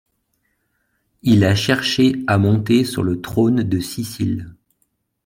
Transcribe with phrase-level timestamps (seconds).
[1.21, 4.51] Il a cherché à monter sur le trône de Sicile.